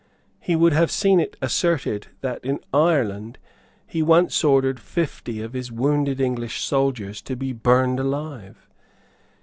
[0.39, 3.37] He would have seen it asserted that, in Ireland,
[3.85, 8.67] he once ordered fifty of his wounded English soldiers to be burned alive.